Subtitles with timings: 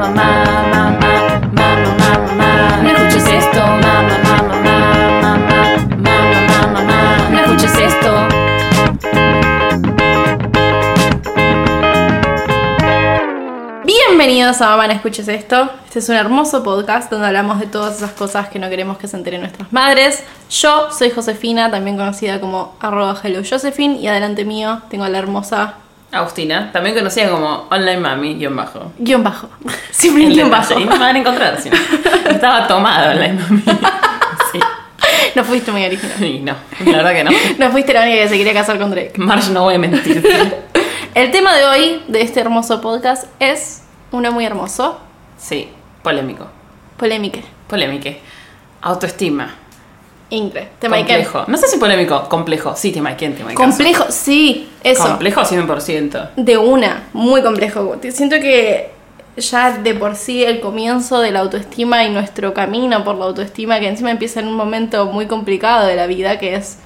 [0.00, 0.98] mamá, mamá,
[1.52, 2.82] mamá, mamá, mamá.
[2.82, 4.88] No escuches esto, mamá, mamá, mamá,
[5.20, 7.28] mamá, mamá, mamá.
[7.30, 8.10] No escuches esto.
[13.84, 15.70] Bienvenidos a Mamá No Escuches Esto.
[15.84, 19.06] Este es un hermoso podcast donde hablamos de todas esas cosas que no queremos que
[19.06, 20.22] se enteren nuestras madres.
[20.48, 25.18] Yo soy Josefina, también conocida como arroba hello Josephine, y adelante mío tengo a la
[25.18, 25.74] hermosa
[26.12, 28.92] Agustina, también conocida como Online Mami, guion bajo.
[28.98, 29.48] guion bajo.
[29.90, 30.78] Siempre En guion bajo.
[30.78, 32.30] Y no me van a encontrar, no.
[32.30, 33.62] Estaba tomada Online Mami.
[34.52, 34.60] Sí.
[35.34, 36.22] No fuiste muy original.
[36.24, 36.54] Y no,
[36.86, 37.30] la verdad que no.
[37.58, 39.12] No fuiste la única que se quería casar con Drake.
[39.16, 40.22] Marge, no voy a mentir.
[41.14, 45.00] El tema de hoy, de este hermoso podcast, es uno muy hermoso.
[45.38, 45.68] Sí,
[46.02, 46.46] polémico.
[46.96, 47.40] Polémica.
[47.68, 48.10] Polémico.
[48.82, 49.54] Autoestima.
[50.30, 50.68] Ingre.
[50.78, 51.44] Tema de complejo.
[51.48, 52.74] No sé si polémico, complejo.
[52.76, 53.56] Sí, te maiqué, te maiqué.
[53.56, 55.04] Complejo, sí, eso.
[55.04, 56.30] Complejo 100%.
[56.36, 57.96] De una, muy complejo.
[58.12, 58.90] Siento que
[59.36, 63.80] ya de por sí el comienzo de la autoestima y nuestro camino por la autoestima,
[63.80, 66.78] que encima empieza en un momento muy complicado de la vida, que es,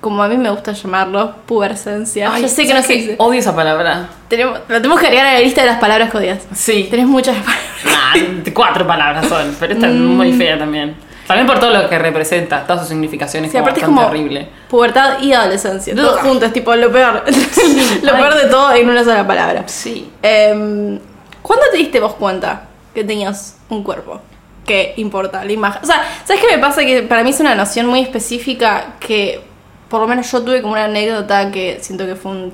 [0.00, 2.32] como a mí me gusta llamarlo, pubercencia.
[2.32, 3.16] Ay, Yo sé que no dice.
[3.18, 4.08] Odio esa palabra.
[4.28, 6.46] Tenemos, lo tenemos que agregar a la lista de las palabras que odias.
[6.54, 6.88] Sí.
[6.90, 7.64] Tenés muchas palabras.
[7.84, 10.94] Nah, cuatro palabras son, pero esta es muy fea también.
[11.26, 14.48] También por todo lo que representa, todas sus significaciones, Sí, como aparte es como horrible.
[14.68, 15.94] pubertad y adolescencia.
[15.94, 16.20] Todo Ugh.
[16.20, 17.24] junto, es tipo lo peor.
[18.02, 18.20] lo Ay.
[18.20, 19.64] peor de todo en una sola palabra.
[19.66, 20.10] Sí.
[20.22, 20.98] Em,
[21.42, 22.62] ¿Cuándo te diste vos cuenta
[22.94, 24.20] que tenías un cuerpo?
[24.66, 25.82] Que importa la imagen.
[25.82, 26.82] O sea, ¿sabes qué me pasa?
[26.84, 29.42] Que para mí es una noción muy específica que
[29.88, 32.52] por lo menos yo tuve como una anécdota que siento que fue un, eh,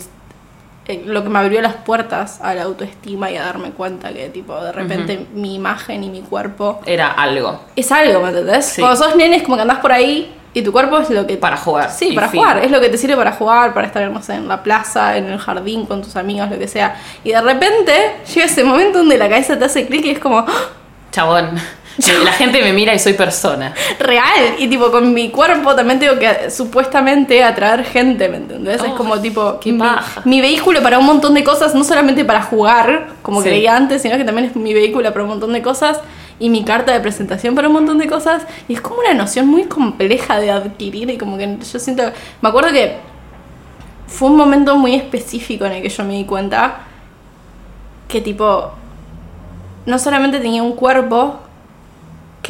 [0.99, 4.59] lo que me abrió las puertas a la autoestima y a darme cuenta que tipo
[4.63, 8.67] de repente mi imagen y mi cuerpo Era algo es algo, ¿me entendés?
[8.67, 8.81] Sí.
[8.81, 11.37] Cuando sos nene es como que andás por ahí y tu cuerpo es lo que
[11.37, 11.91] para jugar.
[11.91, 12.41] Sí, para fin.
[12.41, 12.59] jugar.
[12.59, 15.27] Es lo que te sirve para jugar, para estar, no sé, en la plaza, en
[15.27, 16.97] el jardín, con tus amigos, lo que sea.
[17.23, 20.39] Y de repente llega ese momento donde la cabeza te hace clic y es como
[20.41, 20.47] ¡ah!
[21.13, 21.51] Chabón.
[22.25, 23.75] La gente me mira y soy persona.
[23.99, 24.55] real.
[24.59, 28.77] Y tipo, con mi cuerpo también tengo que supuestamente atraer gente, ¿me entendés?
[28.77, 30.23] es Ay, como tipo qué mi, paja.
[30.25, 33.49] mi vehículo para un montón de cosas, no solamente para jugar, como Sí.
[33.49, 36.01] creía antes, sino que también es mi vehículo para un montón de cosas.
[36.39, 38.45] Y mi carta de presentación para un montón de cosas.
[38.67, 41.11] Y es como una noción muy compleja de adquirir.
[41.11, 42.03] Y como que yo siento.
[42.41, 42.97] Me acuerdo que
[44.07, 46.79] fue un momento muy específico en el que yo me di cuenta
[48.09, 48.73] que tipo
[49.87, 51.41] no solamente tenía un cuerpo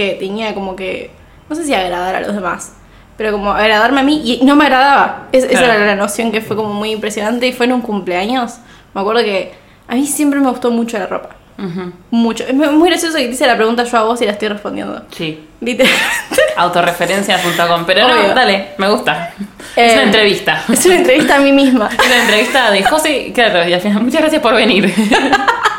[0.00, 1.11] que tenía como que
[1.49, 2.72] no sé si agradar a los demás
[3.16, 5.72] pero como agradarme a mí y no me agradaba Es- esa Claro.
[5.75, 8.59] era la noción que fue como muy impresionante y fue en un cumpleaños
[8.94, 9.53] me acuerdo que
[9.89, 11.93] a mí siempre me gustó mucho la ropa Ujú.
[12.10, 14.49] mucho es muy gracioso que te hice la pregunta yo a vos y la estoy
[14.49, 15.39] respondiendo Sí.
[15.60, 16.06] literalmente
[16.56, 17.84] Autorreferencias.com.
[17.87, 18.28] Pero Obvio.
[18.28, 19.33] no, dale, me gusta.
[19.77, 20.62] Eh, es una entrevista.
[20.71, 23.33] es una entrevista a mí misma Es una entrevista de José.
[23.34, 24.93] Claro, y al final, muchas gracias por venir.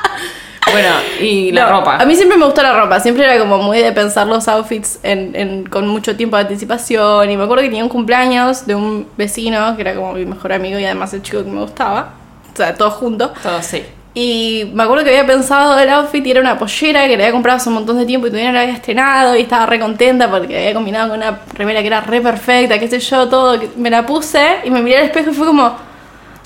[0.72, 0.90] bueno,
[1.20, 1.98] y la No, ropa.
[1.98, 5.00] A mí siempre me gustó la ropa, siempre era como muy de pensar los outfits
[5.04, 7.30] en, en- con mucho tiempo de anticipación.
[7.30, 10.54] Y me acuerdo que tenía un cumpleaños de un vecino que era como mi mejor
[10.54, 12.14] amigo y además el chico que me gustaba.
[12.54, 13.32] O sea, todos juntos.
[13.42, 13.84] Todo sí.
[14.14, 17.32] Y me acuerdo que había pensado el outfit y era una pollera que le había
[17.32, 19.80] comprado hace un montón de tiempo y todavía no la había estrenado y estaba re
[19.80, 23.58] contenta porque había combinado con una remera que era re perfecta, qué sé yo, todo.
[23.78, 25.91] Me la puse y me miré al espejo y fue como...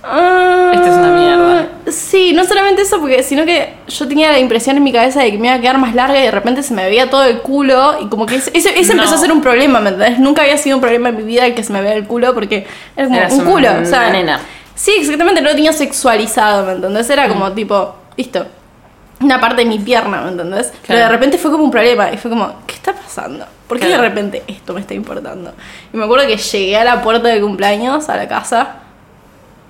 [0.06, 1.68] "Ah, Esta es una mierda".
[1.88, 5.32] Sí, no solamente eso, porque sino que yo tenía la impresión en mi cabeza de
[5.32, 7.40] que me iba a quedar más larga y de repente se me veía todo el
[7.40, 9.02] culo y como que ese, ese- ese No.
[9.04, 10.20] empezó a ser un problema, ¿me entendés?
[10.20, 12.34] Nunca había sido un problema en mi vida el que se me vea el culo
[12.34, 12.66] porque
[12.96, 14.40] era como Eras un culo, o sea, nena.
[14.76, 17.10] Sí, exactamente, no lo tenía sexualizado, ¿me entendés?
[17.10, 18.46] Era como tipo, listo,
[19.22, 20.68] una parte de mi pierna, ¿me entendés?
[20.86, 21.12] Pero de Claro.
[21.14, 23.46] repente fue como un problema y fue como, ¿qué está pasando?
[23.68, 24.02] ¿Por qué Claro.
[24.04, 25.54] de repente esto me está importando?
[25.94, 28.76] Y me acuerdo que llegué a la puerta de cumpleaños, a la casa,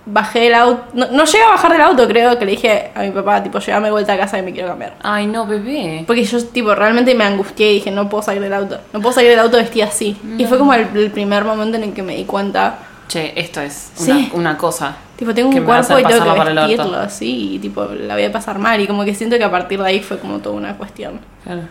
[0.07, 3.01] bajé del auto, no, no llegué a bajar del auto, creo que le dije a
[3.01, 4.93] mi papá, tipo, llegame de vuelta a casa y me quiero cambiar.
[5.01, 6.03] Ay, no, bebé.
[6.05, 8.79] Porque yo, tipo, realmente me angustié y dije, no puedo salir del auto.
[8.93, 10.15] No puedo salir del auto vestida así.
[10.37, 12.77] Y fue como el, el primer momento en el que me di cuenta,
[13.07, 14.09] Che, esto es Sí.
[14.33, 14.97] una, una cosa.
[15.15, 17.55] tipo, tengo un cuerpo y tengo que el vestirlo así.
[17.55, 18.81] Y, tipo, la voy a pasar mal.
[18.81, 21.19] Y como que siento que a partir de ahí fue como toda una cuestión.
[21.43, 21.61] Claro.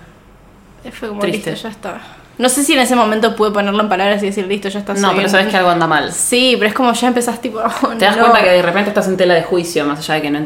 [0.93, 1.50] Fue como, Triste.
[1.53, 2.00] listo, ya está.
[2.37, 4.95] No sé si en ese momento pude ponerlo en palabras y decir, listo, ya está.
[4.95, 6.13] No, pero sabes que algo anda mal.
[6.13, 8.25] Sí, pero es como ya empezás, tipo, oh, Te das no.
[8.25, 10.45] cuenta que de repente estás en tela de juicio, más allá de que no un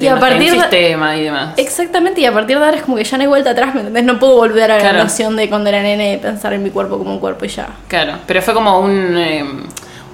[0.59, 1.55] de- sistema y demás.
[1.57, 3.81] Exactamente, y a partir de ahora es como que ya no hay vuelta atrás, ¿me
[3.81, 4.05] entendés?
[4.05, 4.99] No puedo volver a Claro.
[4.99, 7.49] la noción de cuando era nene de pensar en mi cuerpo como un cuerpo y
[7.49, 7.69] ya.
[7.89, 9.43] Claro, pero fue como un, eh,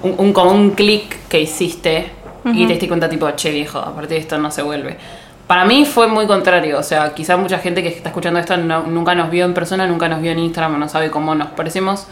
[0.01, 2.09] un, un- como un clic que hiciste
[2.53, 4.97] y te diste cuenta tipo, che viejo, a partir de esto no se vuelve.
[5.47, 8.83] Para mí fue muy contrario, o sea, quizá mucha gente que está escuchando esto no-
[8.83, 12.07] nunca nos vio en persona, nunca nos vio en Instagram, no sabe cómo nos parecemos,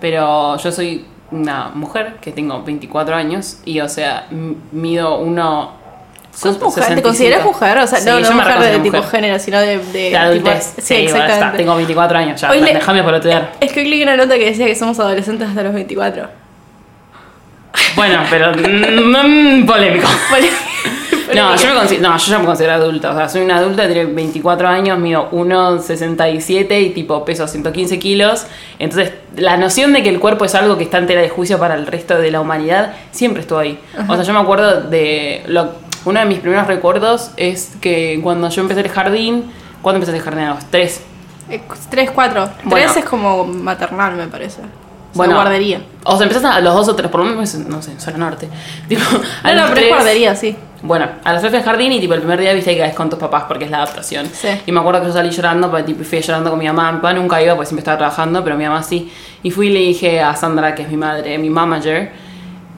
[0.00, 4.26] pero yo soy una mujer que tengo 24 años y, o sea,
[4.72, 5.80] mido uno
[6.34, 7.08] Sos mujer, ¿te 65.
[7.08, 7.78] consideras mujer?
[7.78, 9.10] O sea, Sí, no, yo no me mujer de tipo mujer.
[9.10, 9.78] género, sino de...
[9.78, 10.70] de, De adultez.
[10.74, 11.58] tipo- sí, sí, bueno, está, exactamente.
[11.58, 12.50] tengo 24 años ya.
[12.50, 13.52] Hoy le- Déjame pelotear.
[13.60, 16.26] Es que hoy leí una nota que decía que somos adolescentes hasta los 24.
[17.96, 18.52] Bueno, pero.
[18.52, 20.08] mm, polémico.
[20.30, 20.48] Vale.
[21.34, 23.10] No yo, me considero, no, yo ya me considero adulta.
[23.10, 28.46] O sea, soy una adulta, tengo 24 años, mido 1,67 y tipo peso 115 kilos.
[28.78, 31.58] Entonces, la noción de que el cuerpo es algo que está en tela de juicio
[31.58, 33.78] para el resto de la humanidad siempre estuvo ahí.
[34.08, 35.42] O sea, yo me acuerdo de.
[35.46, 35.70] Lo,
[36.04, 39.50] uno de mis primeros recuerdos es que cuando yo empecé el jardín.
[39.80, 40.44] ¿Cuándo empecé el jardín?
[40.44, 41.02] A los 3.
[41.90, 42.44] 3, 4.
[42.44, 42.92] 3 Bueno.
[42.94, 44.60] es como maternal, me parece.
[45.14, 45.82] Bueno, guardería.
[46.04, 48.48] O sea, empezaste a los dos o tres, por lo menos, no sé, zona norte.
[48.88, 49.02] Tipo,
[49.42, 50.56] a No, no, pero es guardería, sí.
[50.82, 53.08] Bueno, a las tres del jardín y tipo el primer día viste que caes con
[53.08, 54.26] tus papás porque es la adaptación.
[54.32, 54.48] Sí.
[54.66, 56.90] Y me acuerdo que yo salí llorando, porque tipo fui llorando con mi mamá.
[56.90, 59.12] Mi papá nunca iba porque siempre estaba trabajando, pero mi mamá sí.
[59.44, 62.10] Y fui y le dije a Sandra, que es mi madre, mi manager,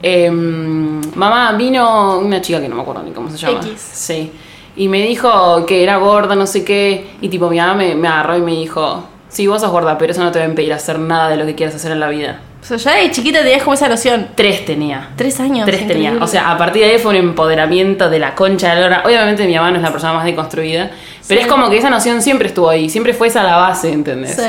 [0.03, 3.59] em, mamá, vino una chica que no me acuerdo ni cómo se llama.
[3.59, 3.81] X.
[3.81, 4.31] Sí.
[4.75, 7.15] Y me dijo que era gorda, no sé qué.
[7.21, 9.03] Y tipo mi mamá me, me agarró y me dijo,
[9.35, 11.45] sí, vos sos gorda, pero eso no te va a impedir hacer nada de lo
[11.45, 12.39] que quieras hacer en la vida.
[12.61, 14.29] O sea, ya de chiquita tenías como esa noción.
[14.33, 15.09] Tres tenía.
[15.17, 15.65] Tres años.
[15.67, 16.13] Tres tenía.
[16.21, 19.03] O sea, a partir de ahí fue un empoderamiento de la concha de la lora.
[19.05, 20.89] Obviamente mi mamá no es la persona más deconstruida,
[21.27, 21.45] pero Sí.
[21.45, 24.35] es como que esa noción siempre estuvo ahí, siempre fue esa la base, ¿entendés?
[24.35, 24.41] Sí.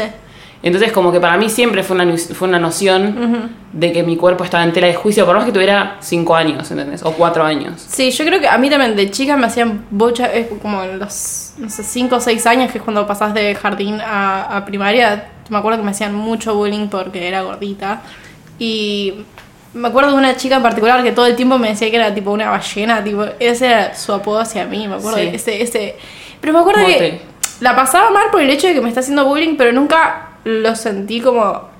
[0.66, 4.42] Entonces como que para mí siempre fue una, fue una noción de que mi cuerpo
[4.42, 7.04] estaba en tela de juicio, por más que tuviera cinco años, ¿entendés?
[7.04, 7.74] O cuatro años.
[7.88, 10.98] Sí, yo creo que a mí también de chica me hacían bocha, es como en
[10.98, 14.64] los, no sé, 5 o 6 años, que es cuando pasás de jardín a, a
[14.64, 15.28] primaria.
[15.50, 18.02] Me acuerdo que me hacían mucho bullying porque era gordita.
[18.58, 19.14] Y
[19.74, 22.12] me acuerdo de una chica en particular que todo el tiempo me decía que era
[22.12, 25.26] tipo una ballena, tipo, ese era su apodo hacia mí, me acuerdo Sí.
[25.26, 25.96] de ese, ese.
[26.40, 26.98] Pero me acuerdo Mote.
[26.98, 27.20] que
[27.60, 30.76] la pasaba mal por el hecho de que me está haciendo bullying, pero nunca lo
[30.76, 31.74] sentí como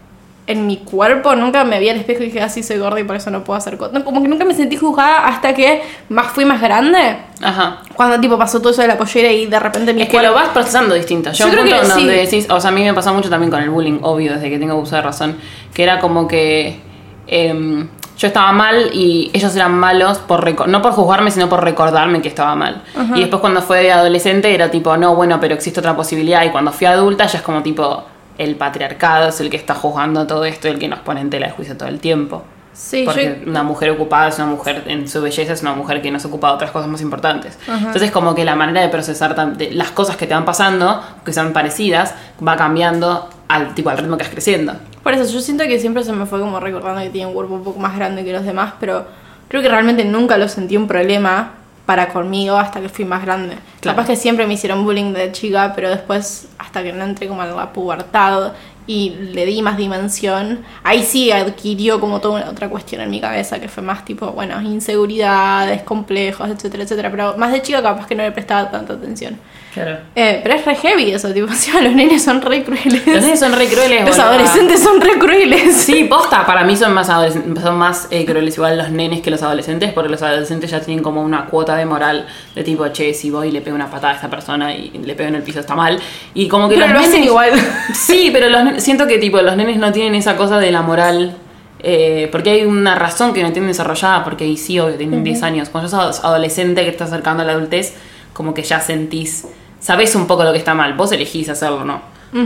[0.48, 3.16] en mi cuerpo, nunca me vi al espejo y dije, así soy gorda y por
[3.16, 4.02] eso no puedo hacer cosas.
[4.02, 7.16] Como que nunca me sentí juzgada hasta que más fui más grande.
[7.42, 7.78] Ajá.
[7.94, 10.34] Cuando tipo pasó todo eso de la pollera y de repente mi Es que lo
[10.34, 11.30] vas procesando distinto.
[11.32, 11.98] Yo, Yo un creo punto que en sí.
[12.00, 14.50] donde decís, o sea, a mí me pasó mucho también con el bullying, obvio, desde
[14.50, 15.36] que tengo uso de razón,
[15.72, 16.80] que era como que
[17.26, 22.22] em, yo estaba mal y ellos eran malos por no por juzgarme, sino por recordarme
[22.22, 22.82] que estaba mal.
[23.14, 26.44] Y después cuando fue adolescente era tipo, no, bueno, pero existe otra posibilidad.
[26.44, 28.04] Y cuando fui adulta ya es como tipo,
[28.38, 31.46] el patriarcado es el que está juzgando todo esto, el que nos pone en tela
[31.46, 32.42] de juicio todo el tiempo.
[32.72, 36.02] Sí, Porque yo- una mujer ocupada es una mujer, en su belleza es una mujer
[36.02, 37.58] que no se ocupa de otras cosas más importantes.
[37.66, 41.32] Entonces como que la manera de procesar de las cosas que te van pasando, que
[41.32, 42.14] son parecidas,
[42.46, 44.74] va cambiando al tipo al ritmo que vas creciendo.
[45.02, 47.54] Por eso yo siento que siempre se me fue como recordando que tenía un cuerpo
[47.54, 49.06] un poco más grande que los demás, pero
[49.48, 51.52] creo que realmente nunca lo sentí un problema
[51.86, 53.56] para conmigo hasta que fui más grande.
[53.80, 53.96] Claro.
[53.96, 57.42] Capaz que siempre me hicieron bullying de chica, pero después hasta que no entré como
[57.44, 58.52] en la pubertad
[58.88, 63.20] y le di más dimensión, ahí sí adquirió como toda una otra cuestión en mi
[63.20, 68.06] cabeza que fue más tipo, bueno, inseguridades, complejos, etcétera, etcétera, pero más de chica capaz
[68.06, 69.38] que no le prestaba tanta atención.
[69.76, 69.99] Claro.
[70.14, 71.49] Eh, pero es re heavy eso, tipo,
[71.82, 73.06] los nenes son re crueles.
[73.06, 74.06] Los nenes son re crueles.
[74.06, 74.31] Los boluda.
[74.31, 75.76] adolescentes son re crueles.
[75.76, 79.43] Sí, posta, para mí son más son más eh, crueles igual los nenes que los
[79.43, 83.28] adolescentes, porque los adolescentes ya tienen como una cuota de moral de tipo, che, si
[83.28, 85.61] voy y le pego una patada a esta persona y le pego en el piso
[85.61, 86.00] está mal.
[86.32, 87.50] Y como que Pero los lo hacen nenes- igual.
[87.94, 91.37] Sí, pero los siento que tipo los nenes no tienen esa cosa de la moral.
[91.82, 95.43] eh, porque hay una razón que no tienen desarrollada, porque ahí sí, obvio, tienen 10
[95.43, 95.69] años.
[95.69, 97.93] Cuando sos adolescente que estás acercando a la adultez,
[98.32, 99.46] como que ya sentís,
[99.86, 100.94] sabés un poco lo que está mal.
[100.94, 102.00] Vos elegís hacerlo, ¿no?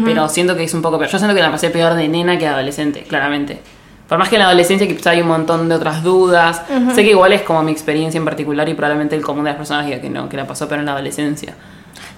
[0.04, 1.10] Pero siento que es un poco peor.
[1.10, 3.60] Yo siento que la pasé peor de nena que de adolescente, claramente.
[4.06, 6.62] Por más que en la adolescencia quizá hay un montón de otras dudas.
[6.94, 9.56] Sé que igual es como mi experiencia en particular y probablemente el común de las
[9.56, 11.54] personas diga que no, que la pasó peor en la adolescencia.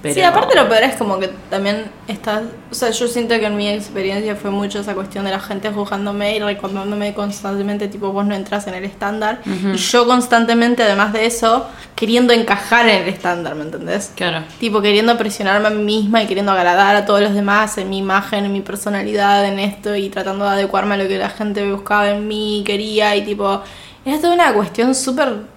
[0.03, 3.47] Pero- Sí, aparte lo peor es como que también estás, o sea, yo siento que
[3.47, 8.11] en mi experiencia fue mucho esa cuestión de la gente juzgándome y recordándome constantemente, tipo,
[8.11, 9.41] vos no entras en el estándar.
[9.47, 14.13] Y yo constantemente, además de eso, queriendo encajar en el estándar, ¿me entendés?
[14.17, 14.45] Claro.
[14.59, 17.99] Tipo, queriendo presionarme a mí misma y queriendo agradar a todos los demás en mi
[17.99, 21.71] imagen, en mi personalidad, en esto y tratando de adecuarme a lo que la gente
[21.71, 23.63] buscaba en mí, quería y tipo,
[24.05, 25.52] era toda una cuestión súper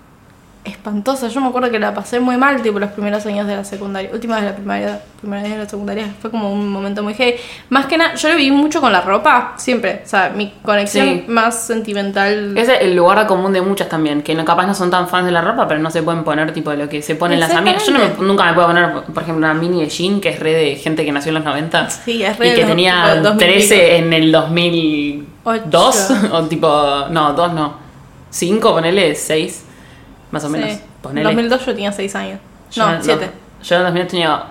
[0.66, 1.28] espantosa.
[1.28, 4.10] Yo me acuerdo que la pasé muy mal, tipo, los primeros años de la secundaria,
[4.12, 7.36] última de la primaria, primera años de la secundaria, fue como un momento muy heavy.
[7.70, 11.06] Más que nada, yo lo viví mucho con la ropa, siempre, o sea, mi conexión
[11.08, 11.24] Sí.
[11.28, 12.58] más sentimental.
[12.58, 15.32] Es el lugar común de muchas también, que no, capaz no son tan fans de
[15.32, 17.86] la ropa, pero no se pueden poner tipo lo que se ponen las amigas.
[17.86, 20.40] Yo no me- nunca me puedo poner, por ejemplo, una mini de jean, que es
[20.40, 21.90] re de gente que nació en los 90.
[21.90, 25.26] Sí, es re Y que tenía tipo, 2000 13 en el 2002,
[26.12, 26.16] Ocho.
[26.36, 27.86] o tipo, no, 2 no.
[28.30, 29.65] 5, ponele 6,
[30.32, 30.70] más o menos.
[30.70, 31.24] En Ponele.
[31.24, 32.40] 2002 yo tenía 6 años.
[32.72, 33.30] Yo No, 7.
[33.64, 34.44] Yo en 2000 tenía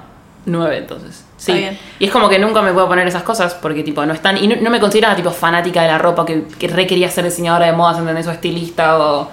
[0.47, 1.25] 9 entonces.
[1.37, 1.53] Sí.
[1.53, 1.79] Está bien.
[1.99, 4.37] Y es como que nunca me puedo poner esas cosas porque tipo no están.
[4.43, 7.25] Y no, no me consideraba tipo fanática de la ropa, que, que re quería ser
[7.25, 8.27] diseñadora de modas, ¿entendés?
[8.27, 9.29] O estilista o,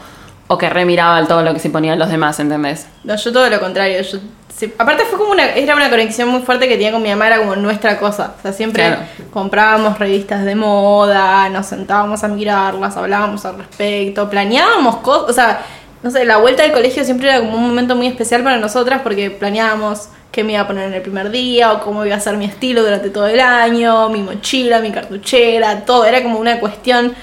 [0.47, 2.87] O que remiraba todo lo que se ponían los demás, ¿entendés?
[3.03, 4.01] No, yo todo lo contrario.
[4.01, 4.17] Yo,
[4.53, 7.27] sí, aparte fue como una, era una conexión muy fuerte que tenía con mi mamá,
[7.27, 8.33] era como nuestra cosa.
[8.37, 9.01] O sea, siempre Claro.
[9.31, 15.61] comprábamos revistas de moda, nos sentábamos a mirarlas, hablábamos al respecto, planeábamos cosas, o sea,
[16.03, 19.01] no sé, la vuelta del colegio siempre era como un momento muy especial para nosotras
[19.03, 22.19] porque planeábamos qué me iba a poner en el primer día o cómo iba a
[22.19, 26.59] ser mi estilo durante todo el año, mi mochila, mi cartuchera, todo, era como una
[26.59, 27.13] cuestión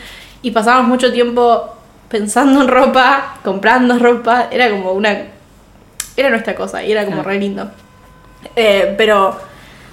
[0.42, 1.74] y pasábamos mucho tiempo
[2.08, 5.22] pensando en ropa, comprando ropa, era como una
[6.16, 7.70] era nuestra cosa y era como re lindo.
[8.54, 9.38] Eh, pero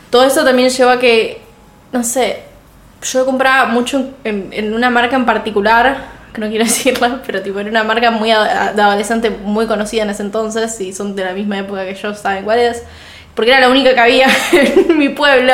[0.10, 1.42] todo eso también llevó a que,
[1.92, 2.44] no sé,
[3.02, 7.70] yo compraba mucho en, en una marca en particular, no quiero decirla, pero tipo en
[7.70, 11.86] una marca muy adolescente muy conocida en ese entonces, y son de la misma época
[11.86, 12.84] que yo, saben cuál es,
[13.36, 15.54] porque era la única que había en mi pueblo,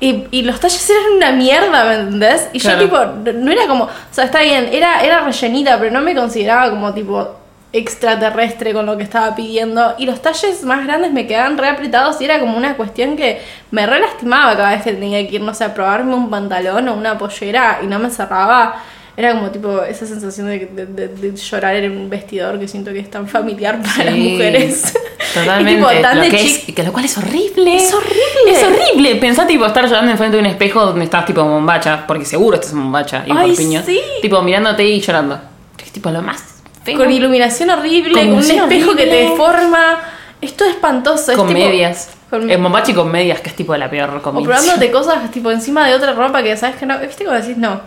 [0.00, 2.48] y, y los talles eran una mierda, ¿me entendés?
[2.52, 2.78] Y Claro.
[2.80, 2.98] yo tipo,
[3.32, 6.70] no no era como, o sea, está bien, era, era rellenita, pero no me consideraba
[6.70, 7.36] como tipo
[7.74, 12.20] extraterrestre con lo que estaba pidiendo y los talles más grandes me quedaban re apretados
[12.20, 15.40] y era como una cuestión que me re lastimaba cada vez que tenía que ir,
[15.40, 18.74] no sé, a probarme un pantalón o una pollera y no me cerraba.
[19.16, 22.92] Era como tipo esa sensación de, de- de- de llorar en un vestidor que siento
[22.92, 24.94] que es tan familiar para las Sí, mujeres.
[25.34, 25.72] Totalmente.
[25.82, 27.76] Y tipo, tan lo de que, es, que lo cual es horrible.
[27.76, 28.18] Es horrible.
[28.48, 29.16] Es horrible.
[29.16, 32.72] Pensá tipo estar llorando enfrente de un espejo donde estás tipo bombacha, porque seguro estás
[32.74, 34.00] bombacha y Ay, sí.
[34.22, 35.38] Tipo mirándote y llorando.
[35.84, 36.42] Es tipo lo más
[36.82, 36.96] feo.
[36.96, 39.30] Con iluminación horrible, Con con, un espejo que te horrible.
[39.30, 40.00] deforma.
[40.40, 41.32] Esto es espantoso.
[41.32, 42.10] es Con tipo- medias.
[42.30, 44.58] con- En bombacha y con medias, que es tipo la peor O combinación.
[44.64, 46.98] probándote cosas tipo encima de otra ropa que sabes que no.
[46.98, 47.80] ¿Viste cuando decís no?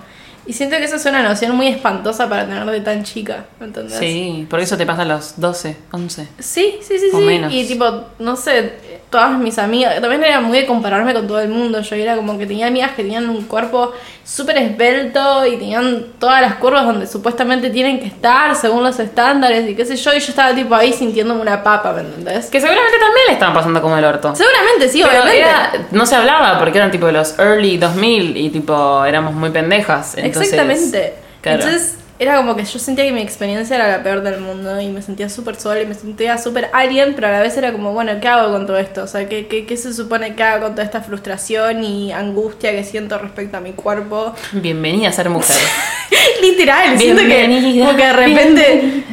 [0.48, 3.66] Y siento que eso es una noción muy espantosa para tener de tan chica, ¿me
[3.68, 3.98] entendés?
[3.98, 6.28] Sí, por eso te pasa a los 12, 11.
[6.40, 7.26] Sí, sí, sí, O sí.
[7.26, 7.52] menos.
[7.54, 7.86] Y tipo,
[8.20, 8.74] no sé,
[9.16, 11.80] todas mis amigas, también era muy de compararme con todo el mundo.
[11.82, 13.94] Yo era como que tenía amigas que tenían un cuerpo
[14.24, 19.70] súper esbelto y tenían todas las curvas donde supuestamente tienen que estar según los estándares
[19.70, 20.14] y qué sé yo.
[20.14, 22.48] Y yo estaba tipo ahí sintiéndome una papa, ¿me entendés?
[22.48, 24.36] Que seguramente también le estaban pasando como el orto.
[24.36, 25.40] Seguramente sí, Pero obviamente.
[25.40, 30.16] era- no se hablaba porque eran tipo los early 2000 y tipo éramos muy pendejas.
[30.18, 31.14] Entonces, Exactamente.
[31.42, 31.64] claro.
[31.64, 34.88] Entonces era como que yo sentía que mi experiencia era la peor del mundo y
[34.88, 37.92] me sentía súper sola y me sentía súper alien, pero a la vez era como,
[37.92, 39.04] bueno, ¿qué hago con todo esto?
[39.04, 42.72] O sea, ¿qué, qué, qué se supone que hago con toda esta frustración y angustia
[42.72, 44.34] que siento respecto a mi cuerpo?
[44.54, 45.58] Bienvenida a ser mujer.
[46.42, 49.05] Literal, siento que, Bienvenida, como que de repente...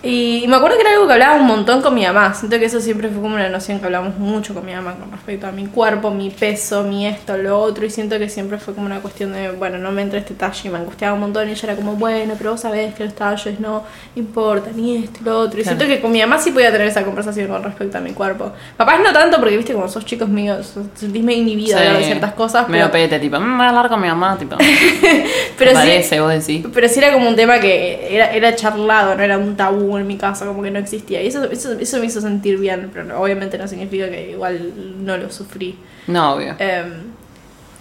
[0.00, 2.32] Y, me acuerdo que era algo que hablaba un montón con mi mamá.
[2.32, 5.10] Siento que eso siempre fue como una noción que hablamos mucho con mi mamá con
[5.10, 7.84] respecto a mi cuerpo, mi peso, mi esto, lo otro.
[7.84, 10.60] Y siento que siempre fue como una cuestión de, bueno, no me entra este talle
[10.64, 11.48] y me angustiaba un montón.
[11.48, 13.82] Y ella era como, bueno, pero vos sabés que los talles no
[14.14, 15.58] importan, ni esto y lo otro.
[15.58, 15.78] Y Claro.
[15.78, 18.52] siento que con mi mamá sí podía tener esa conversación con respecto a mi cuerpo.
[18.76, 22.06] Papás no tanto, porque viste, como sos chicos míos, sentís medio inhibida de hablar de
[22.06, 22.68] ciertas cosas.
[22.68, 24.56] Medio Pero, pete, tipo, "Mm, voy a hablar con mi mamá, tipo.
[25.58, 26.64] pero sí, parece, vos decís.
[26.72, 30.06] pero sí era como un tema que era, era charlado, no era un tabú en
[30.06, 31.22] mi casa, como que no existía.
[31.22, 34.72] Y eso, eso, eso me hizo sentir bien, pero no- obviamente no significa que igual
[35.04, 35.78] no lo sufrí.
[36.08, 36.56] No, obvio.
[36.58, 36.92] Em,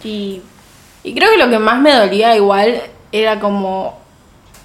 [0.04, 0.42] y,
[1.04, 3.98] y creo que lo que más me dolía igual era como,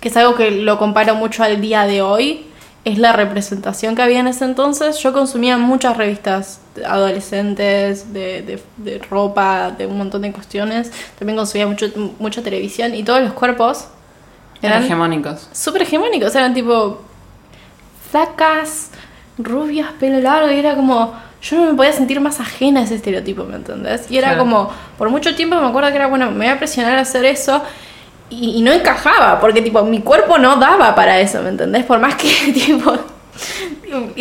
[0.01, 2.47] que es algo que lo comparo mucho al día de hoy,
[2.85, 4.99] es la representación que había en ese entonces.
[4.99, 10.91] Yo consumía muchas revistas adolescentes, de, de, de ropa, de un montón de cuestiones.
[11.19, 11.87] También consumía mucho,
[12.19, 13.87] mucha televisión y todos los cuerpos
[14.63, 15.49] eran hegemónicos.
[15.53, 17.01] súper hegemónicos, eran tipo
[18.13, 18.91] flacas,
[19.39, 22.95] rubias, pelo largo, y era como, yo no me podía sentir más ajena a ese
[22.95, 24.09] estereotipo, ¿me entendés?
[24.11, 24.45] Y era Claro.
[24.45, 27.25] como, por mucho tiempo me acuerdo que era, bueno, me voy a presionar a hacer
[27.25, 27.61] eso,
[28.31, 31.85] y, y no encajaba, porque tipo, mi cuerpo no daba para eso, ¿me entendés?
[31.85, 32.95] Por más que tipo...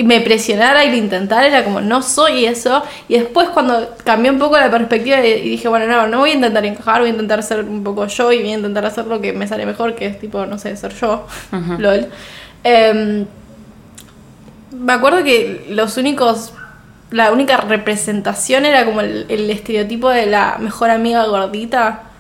[0.03, 2.83] Me presionara y lo intentara, era como, no soy eso.
[3.07, 6.33] Y después cuando cambié un poco la perspectiva y dije, bueno, no, no voy a
[6.33, 9.21] intentar encajar, voy a intentar ser un poco yo y voy a intentar hacer lo
[9.21, 11.25] que me sale mejor, que es tipo, no sé, ser yo.
[11.77, 12.07] LOL.
[12.63, 13.25] Em,
[14.81, 16.53] me acuerdo que los únicos.
[17.11, 22.03] La única representación era como el, el estereotipo de la mejor amiga gordita.
[22.03, 22.11] En-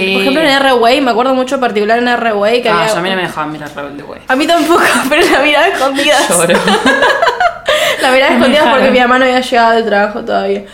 [0.00, 0.12] Sí.
[0.14, 2.92] por ejemplo, en R-Way, me acuerdo mucho en particular en R-Way que Ah, había.
[2.92, 4.20] yo a mí no me dejaban mirar Rebelde Way.
[4.28, 6.16] A mí tampoco, pero la miraba escondida.
[6.28, 6.58] Lloro.
[8.02, 10.64] La miraba escondida porque mi mamá no había llegado del trabajo todavía.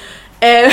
[0.45, 0.69] Eh,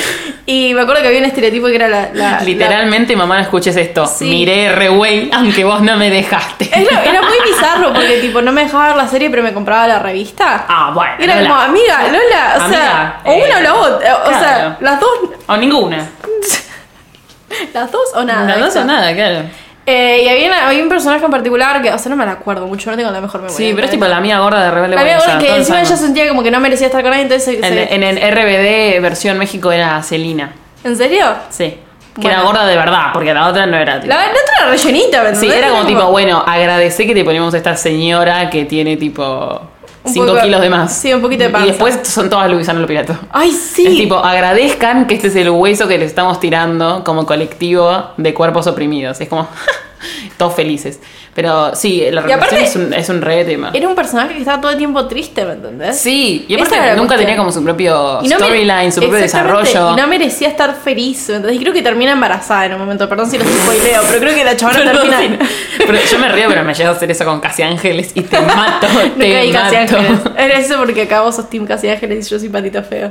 [0.46, 2.08] y me acuerdo que había un estereotipo que era la.
[2.14, 4.06] la- Literalmente, mamá, no escuches esto.
[4.06, 4.24] Sí.
[4.24, 6.70] Miré Reway, aunque vos no me dejaste.
[6.72, 9.52] la- era, era muy bizarro porque, tipo, no me dejaba ver la serie, pero me
[9.52, 10.64] compraba la revista.
[10.66, 11.12] Ah, bueno.
[11.18, 11.48] Era Lola.
[11.50, 14.16] como, amiga, Lola, o Amiga, sea, o eh, una o la otra.
[14.16, 14.40] O claro.
[14.40, 15.10] sea, las dos,
[15.48, 15.98] O ninguna.
[17.74, 18.46] las dos o nada.
[18.46, 19.42] Las dos o nada, claro.
[19.90, 22.32] Eh, y había, una- había un personaje en particular que, o sea, no me la
[22.32, 23.56] acuerdo mucho, no tengo la mejor memoria.
[23.56, 25.78] Sí, pero es tipo la amiga gorda de Rebelde La o sea, que todos encima
[25.78, 26.06] ella sabemos.
[26.06, 29.00] sentía como que no merecía estar con nadie, entonces se- En, se- en el RBD
[29.00, 30.52] versión México era Celina.
[30.84, 31.24] ¿En serio?
[31.50, 31.76] Sí.
[32.20, 32.50] Que era Bueno.
[32.50, 34.00] gorda de verdad, porque la otra no era.
[34.00, 35.58] tipo- La, la otra era rellenita, ¿me Sí, entendés?
[35.58, 39.60] era como tipo, bueno, agradecé que te ponemos a esta señora que tiene tipo
[40.04, 40.92] 5 poco- kilos de más.
[40.94, 41.66] sí, un poquito de Y panza.
[41.68, 43.16] después son todas Luisano Lopilato.
[43.30, 43.86] Ay, sí.
[43.86, 48.32] Es tipo, agradezcan que este es el hueso que les estamos tirando como colectivo de
[48.34, 49.20] cuerpos oprimidos.
[49.20, 49.46] Es como,
[50.38, 51.00] todos felices.
[51.40, 53.70] Pero sí, la aparte- representación es un, es un re tema.
[53.72, 55.98] Era un personaje que estaba todo el tiempo triste, ¿me entendés?
[55.98, 57.18] Sí, y aparte nunca cuestión.
[57.20, 59.92] tenía como su propio no storyline, su propio desarrollo.
[59.92, 61.30] Y no merecía estar feliz.
[61.30, 61.56] ¿me entendés?
[61.58, 63.08] Y creo que termina embarazada en un momento.
[63.08, 65.38] Perdón si lo spoileo, pero creo que la chabona Pero, termina.
[65.78, 68.38] pero yo me río, pero me llego a hacer eso con Casi Ángeles y te
[68.42, 69.96] mato, Nunca te vi Casi mato.
[69.96, 70.20] Ángeles.
[70.36, 73.08] Era eso porque acá vos sos Team Casi Ángeles y yo soy Patito Feo.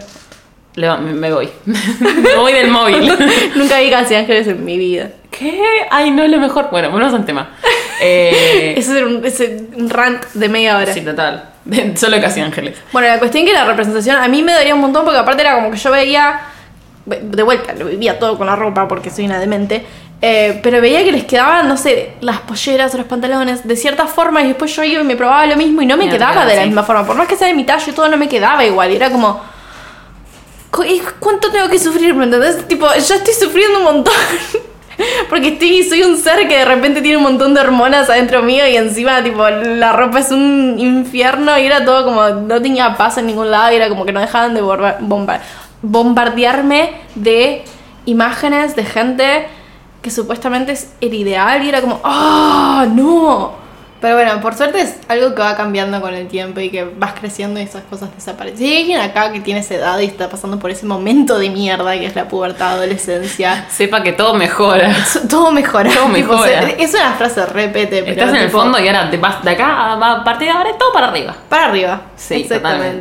[0.75, 1.49] Me, me voy.
[1.65, 3.11] me voy del móvil.
[3.55, 5.09] Nunca vi Casi Ángeles en mi vida.
[5.31, 5.59] ¿Qué?
[5.91, 6.67] Ay, no es lo mejor.
[6.71, 7.49] Bueno, volvemos al tema.
[8.01, 10.93] Eh, Ese era un, ese un rant de media hora.
[10.93, 11.49] sí, total.
[11.95, 12.77] Solo Casi Ángeles.
[12.91, 15.55] Bueno, la cuestión que la representación a mí me daría un montón porque aparte era
[15.55, 16.39] como que yo veía,
[17.05, 19.85] de vuelta, lo vivía todo con la ropa porque soy una demente,
[20.21, 24.05] eh, pero veía que les quedaban, no sé, las polleras o los pantalones de cierta
[24.07, 26.45] forma y después yo iba y me probaba lo mismo y no me te quedaba
[26.45, 27.05] de la misma forma.
[27.05, 28.91] Por más que sea de mi talla y todo, no me quedaba igual.
[28.91, 29.41] Y era como...
[30.71, 32.13] "Cu- ¿y ¿Cuánto tengo que sufrir?
[32.13, 32.67] ¿Me entendés?
[32.67, 34.13] Tipo, ya estoy sufriendo un montón.
[35.29, 38.67] Porque estoy, soy un ser que de repente tiene un montón de hormonas adentro mío
[38.67, 43.17] y encima, tipo, la ropa es un infierno y era todo como, no tenía paz
[43.17, 45.39] en ningún lado y era como que no dejaban de bomba-
[45.81, 47.63] bombardearme de
[48.05, 49.47] imágenes de gente
[50.01, 53.53] que supuestamente es el ideal y era como, ¡ah, no!
[54.01, 57.13] Pero bueno, por suerte es algo que va cambiando con el tiempo y que vas
[57.19, 58.57] creciendo y esas cosas desaparecen.
[58.57, 61.49] Si hay alguien acá que tiene esa edad y está pasando por ese momento de
[61.49, 64.95] mierda que es la pubertad, adolescencia, Sepa que todo mejora.
[65.29, 65.91] todo mejora.
[65.93, 66.69] Todo mejora.
[66.69, 69.67] es una frase repete, pero Estás en el fondo y ahora te vas de acá
[69.67, 71.35] a a partir de ahora es todo para arriba.
[71.49, 72.01] Para arriba.
[72.15, 72.57] Sí, exactamente.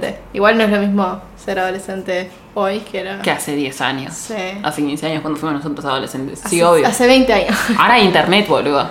[0.08, 0.20] totalmente.
[0.32, 3.22] Igual no es lo mismo ser adolescente hoy que era.
[3.22, 4.14] Que hace 10 años.
[4.14, 4.34] Sí.
[4.62, 6.40] Hace 15 años cuando fuimos nosotros adolescentes.
[6.48, 6.86] Sí, obvio.
[6.86, 7.56] Hace 20 años.
[7.78, 8.88] Ahora hay internet, boludo.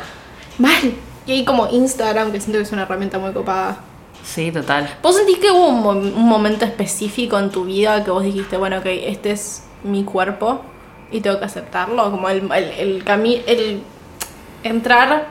[0.57, 0.93] Mal.
[1.27, 3.77] Y hay como Instagram, que siento que es una herramienta muy copada.
[4.23, 4.89] Sí, total.
[5.03, 8.57] ¿Vos sentís que hubo un, mo- un momento específico en tu vida que vos dijiste,
[8.57, 10.61] bueno, ok, este es mi cuerpo
[11.11, 12.09] y tengo que aceptarlo?
[12.11, 13.81] Como el, el, el camino, el
[14.63, 15.27] entrar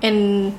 [0.00, 0.54] en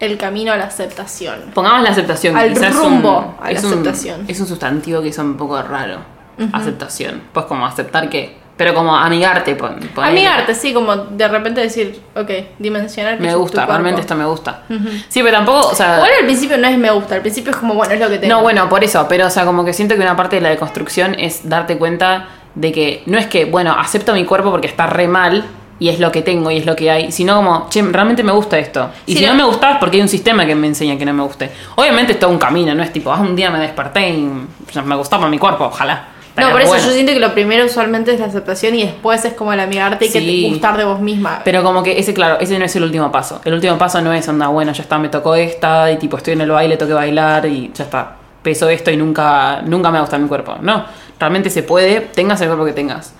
[0.00, 1.50] el camino a la aceptación.
[1.54, 2.36] Pongamos la aceptación.
[2.36, 4.24] Al quizás es rumbo un- a la es un- aceptación.
[4.28, 5.98] es un sustantivo que es un poco raro.
[6.52, 7.22] Aceptación.
[7.32, 8.36] Pues como aceptar que.
[8.58, 9.54] Pero como amigarte.
[9.54, 9.78] Pon.
[9.96, 14.64] Amigarte, sí, como de repente decir, ok, dimensionar Me gusta, realmente esto me gusta.
[15.08, 15.94] Sí, pero tampoco, o sea.
[15.96, 18.18] Igual al principio no es me gusta, al principio es como, bueno, es lo que
[18.18, 18.34] tengo.
[18.34, 20.50] No, bueno, por eso, pero o sea, como que siento que una parte de la
[20.50, 24.86] deconstrucción es darte cuenta de que no es que, bueno, acepto mi cuerpo porque está
[24.88, 25.44] re mal
[25.78, 28.32] y es lo que tengo y es lo que hay, sino como, che, realmente me
[28.32, 28.90] gusta esto.
[29.06, 29.36] Y Sí, si no, no.
[29.36, 31.50] me gusta es porque hay un sistema que me enseña que no me guste.
[31.76, 34.28] Obviamente es todo un camino, no es tipo, ah, un día me desperté y
[34.84, 36.08] me gustaba mi cuerpo, ojalá.
[36.38, 36.84] No, Pero por eso bueno.
[36.86, 40.06] yo siento que lo primero usualmente es la aceptación y después es como el amigarte
[40.06, 40.42] y que Sí.
[40.44, 41.40] te gustar de vos misma.
[41.44, 43.40] Pero como que ese, claro, ese no es el último paso.
[43.44, 46.34] El último paso no es, onda, bueno, ya está, me tocó esta y tipo, estoy
[46.34, 48.16] en el baile, tengo que bailar y ya está.
[48.42, 50.56] Peso esto y nunca, nunca me va a gustar mi cuerpo.
[50.62, 50.84] No,
[51.18, 53.14] realmente se puede, tengas el cuerpo que tengas.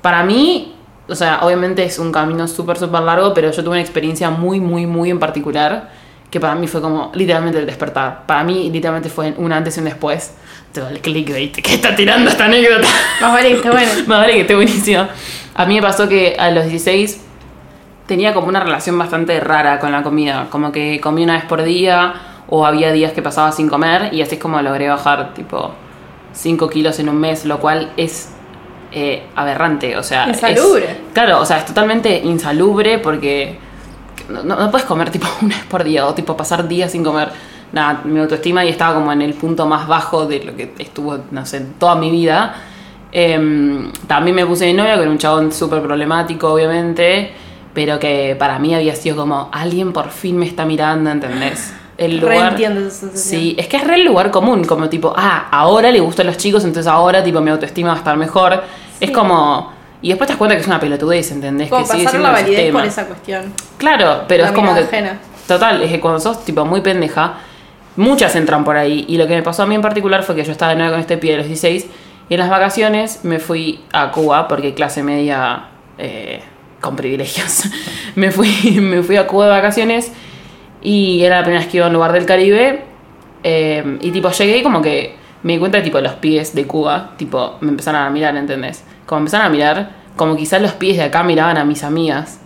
[0.00, 0.74] Para mí,
[1.08, 4.60] o sea, obviamente es un camino súper, súper largo, pero yo tuve una experiencia muy,
[4.60, 5.90] muy, muy en particular
[6.30, 8.22] que para mí fue como literalmente el despertar.
[8.26, 10.32] Para mí, literalmente fue un antes y un después.
[10.72, 12.86] Todo el clickbait que está tirando esta anécdota.
[13.20, 13.90] Más vale que esté bueno.
[14.06, 15.06] Más vale que esté buenísimo.
[15.54, 17.20] A mí me pasó que a los 16
[18.06, 20.46] tenía como una relación bastante rara con la comida.
[20.50, 22.14] Como que comía una vez por día
[22.48, 25.72] o había días que pasaba sin comer y así es como logré bajar tipo
[26.32, 28.30] 5 kilos en un mes, lo cual es
[28.92, 29.96] eh, aberrante.
[29.98, 30.96] O sea, es- Insalubre.
[31.12, 33.58] claro, o sea, es totalmente insalubre porque
[34.30, 37.04] no, no- no puedes comer tipo una vez por día o tipo pasar días sin
[37.04, 37.28] comer.
[37.72, 41.18] Nada, mi autoestima y estaba como en el punto más bajo de lo que estuvo,
[41.30, 42.54] no sé, toda mi vida.
[43.10, 47.32] Em, también me puse de novia con un chabón súper problemático, obviamente,
[47.74, 51.74] pero que para mí había sido como, alguien por fin me está mirando, ¿entendés?
[51.96, 52.54] El lugar...
[52.54, 53.08] Reentiendo esa.
[53.14, 56.36] Sí, es que es re el lugar común, como tipo, ah, ahora le gustan los
[56.36, 58.62] chicos, entonces ahora tipo mi autoestima va a estar mejor.
[59.00, 59.72] Es como...
[60.00, 61.68] Y después te das cuenta que es una pelotudez, ¿entendés?
[61.68, 63.52] Como que sigue pasar siendo la validez por esa cuestión.
[63.78, 64.80] Claro, pero La es como que.
[64.80, 65.18] ajena.
[65.46, 67.34] Total, es que cuando sos tipo muy pendeja,
[67.96, 69.04] muchas entran por ahí.
[69.08, 70.92] Y lo que me pasó a mí en particular fue que yo estaba de nuevo
[70.92, 71.86] con este pie de los 16.
[72.28, 76.40] Y en las vacaciones me fui a Cuba, porque clase media eh,
[76.80, 77.64] con privilegios.
[78.14, 78.48] me, fui,
[78.80, 80.12] me fui a Cuba de vacaciones.
[80.80, 82.84] Y era la primera vez que iba a un lugar del Caribe.
[83.42, 86.66] eh, y tipo llegué y como que me di cuenta de tipo los pies de
[86.66, 87.12] Cuba.
[87.16, 88.84] Tipo, me empezaron a mirar, ¿entendés?
[89.06, 92.40] Como empezaron a mirar, como quizás los pies de acá miraban a mis amigas.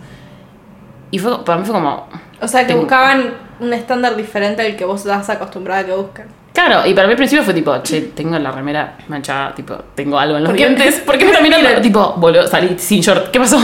[1.11, 2.07] Y fue, para mí fue como,
[2.41, 6.27] O sea, que buscaban un estándar diferente al que vos estás acostumbrada a que busquen.
[6.57, 10.17] Claro, y para mí al principio fue tipo, che, tengo la remera manchada, tipo, tengo
[10.17, 10.99] algo en los ¿Por dientes.
[11.05, 11.79] ¿Por qué me están mirando?
[11.83, 13.59] tipo, boludo, salí sin short, ¿qué pasó?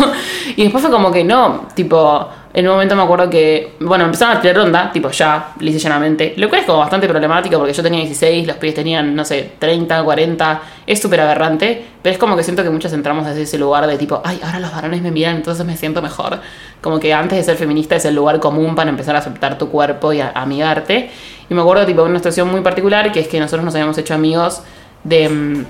[0.56, 4.38] Y después fue como que no, tipo, en un momento me acuerdo que, bueno, empezaron
[4.38, 6.36] a tirar ronda, tipo, ya, lisa llanamente.
[6.38, 9.54] Lo cual es como bastante problemático porque yo tenía 16, los pibes tenían, no sé,
[9.58, 10.62] 30, 40.
[10.86, 13.98] Es súper aberrante, pero es como que siento que muchas entramos desde ese lugar de
[13.98, 16.42] tipo, ay, ahora los varones me miran, entonces me siento mejor.
[16.80, 19.70] Como que antes de ser feminista es el lugar común para empezar a aceptar tu
[19.70, 21.10] cuerpo y a, amigarte.
[21.54, 23.96] Y me acuerdo, tipo, de una situación muy particular, que es que nosotros nos habíamos
[24.00, 24.63] hecho amigos
[25.04, 25.66] de mm,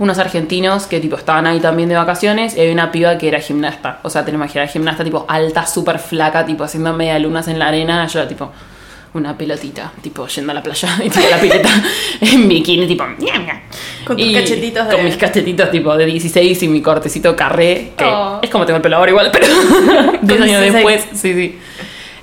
[0.00, 3.38] unos argentinos que, tipo, estaban ahí también de vacaciones y había una piba que era
[3.38, 4.00] gimnasta.
[4.02, 7.60] O sea, te lo imaginas, gimnasta, tipo, alta, súper flaca, tipo, haciendo media lunas en
[7.60, 8.08] la arena.
[8.08, 8.50] Yo era, tipo,
[9.14, 11.68] una pelotita, tipo, yendo a la playa y tipo, la pileta
[12.20, 13.04] en bikini, tipo.
[14.04, 17.92] Con tus Y cachetitos de- Con mis cachetitos, tipo, de 16 y mi cortecito carré,
[17.96, 18.40] que Oh.
[18.42, 19.46] es como tengo el pelo ahora igual, pero
[20.22, 20.72] 10 años 16.
[20.72, 21.58] después, sí, sí.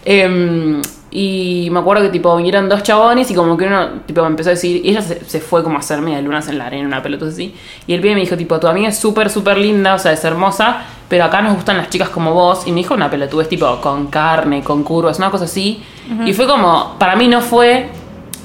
[0.04, 0.82] Em,
[1.16, 4.50] y me acuerdo que tipo vinieron dos chabones y como que uno tipo me empezó
[4.50, 6.86] a decir, y ella se, se fue como a hacerme de lunas en la arena,
[6.86, 7.56] una pelota así.
[7.88, 10.26] Y el pibe me dijo, tipo, tu amiga es súper, súper linda, o sea, es
[10.26, 12.68] hermosa, pero acá nos gustan las chicas como vos.
[12.68, 15.82] Y me dijo una pelotudez tipo con carne, con curvas, una cosa así.
[16.26, 17.88] Y fue como, para mí no fue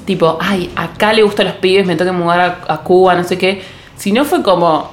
[0.05, 3.25] tipo, ay, acá le gustan los pibes, me tengo que mudar a, a Cuba, no
[3.25, 3.61] sé qué.
[3.97, 4.91] Sino fue como,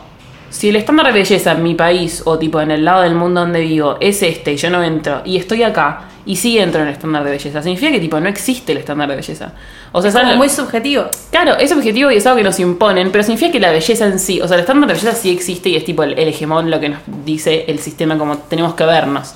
[0.51, 3.43] si el estándar de belleza en mi país o tipo en el lado del mundo
[3.43, 6.89] donde vivo es este y yo no entro y estoy acá y sí entro en
[6.89, 9.53] el estándar de belleza, significa que tipo no existe el estándar de belleza.
[9.93, 10.37] O sea, Como ¿sabes?
[10.37, 11.05] muy subjetivo.
[11.31, 14.19] Claro, es objetivo y es algo que nos imponen, pero significa que la belleza en
[14.19, 16.71] sí, o sea, el estándar de belleza sí existe y es tipo el, el hegemón
[16.71, 19.35] lo que nos dice el sistema como tenemos que vernos.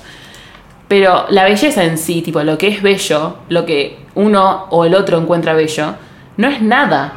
[0.87, 4.93] Pero la belleza en sí, tipo lo que es bello, lo que uno o el
[4.93, 5.95] otro encuentra bello,
[6.37, 7.13] no es nada.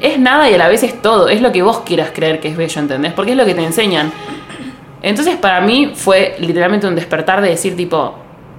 [0.00, 1.28] Es nada y a la vez es todo.
[1.28, 3.12] Es lo que vos quieras creer que es bello, ¿entendés?
[3.14, 4.12] Porque es lo que te enseñan.
[5.02, 8.14] Entonces para mí fue literalmente un despertar de decir tipo,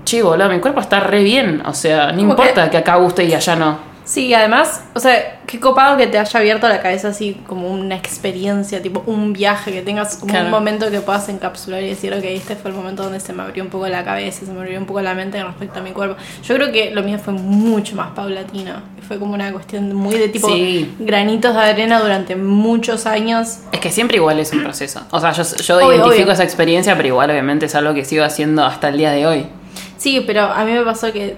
[0.10, 1.62] che, boludo, mi cuerpo está re bien.
[1.66, 3.90] O sea, no importa que acá guste y allá no.
[4.06, 7.94] Sí, además, o sea, qué copado que te haya abierto la cabeza así como una
[7.96, 10.46] experiencia, tipo un viaje, que tengas como Claro.
[10.46, 13.44] un momento que puedas encapsular y decir, ok, este fue el momento donde se me
[13.44, 15.92] abrió un poco la cabeza, se me abrió un poco la mente respecto a mi
[15.92, 16.16] cuerpo.
[16.44, 18.82] Yo creo que lo mío fue mucho más paulatino.
[19.08, 20.92] Fue como una cuestión muy de tipo Sí.
[20.98, 23.60] granitos de arena durante muchos años.
[23.72, 25.02] Es que siempre igual es un proceso.
[25.12, 26.34] O sea, yo, yo Obvio, identifico obvio.
[26.34, 29.46] esa experiencia, pero igual obviamente es algo que sigo haciendo hasta el día de hoy.
[30.00, 31.38] Sí, pero a mí me pasó que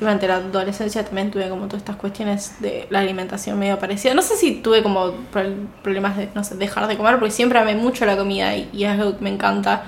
[0.00, 4.14] durante la adolescencia también tuve como todas estas cuestiones de la alimentación medio parecida.
[4.14, 5.42] No sé si tuve como pro-
[5.82, 8.84] problemas de, no sé, dejar de comer, porque siempre amé mucho la comida y, y
[8.84, 9.82] es algo que me encanta,